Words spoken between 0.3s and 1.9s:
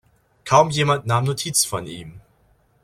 Kaum jemand nahm Notiz von